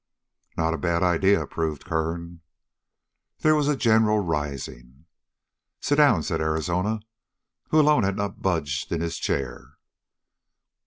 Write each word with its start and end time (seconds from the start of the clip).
"Not 0.57 0.73
a 0.73 0.79
bad 0.79 1.03
idea," 1.03 1.39
approved 1.43 1.85
Kern. 1.85 2.41
There 3.41 3.53
was 3.53 3.67
a 3.67 3.75
general 3.77 4.17
rising. 4.19 5.05
"Sit 5.79 5.97
down," 5.97 6.23
said 6.23 6.41
Arizona, 6.41 7.01
who 7.69 7.79
alone 7.79 8.01
had 8.01 8.15
not 8.17 8.41
budged 8.41 8.91
in 8.91 8.99
his 8.99 9.19
chair. 9.19 9.77